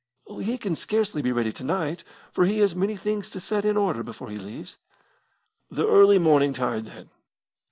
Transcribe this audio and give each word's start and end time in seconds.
"He 0.41 0.57
can 0.57 0.75
scarce 0.75 1.11
be 1.13 1.31
ready 1.31 1.51
to 1.51 1.63
night, 1.63 2.03
for 2.31 2.45
he 2.45 2.57
has 2.61 2.75
many 2.75 2.97
things 2.97 3.29
to 3.29 3.39
set 3.39 3.65
in 3.65 3.77
order 3.77 4.01
before 4.01 4.31
he 4.31 4.39
leaves." 4.39 4.79
"The 5.69 5.87
early 5.87 6.17
morning 6.17 6.53
tide, 6.53 6.87
then." 6.87 7.11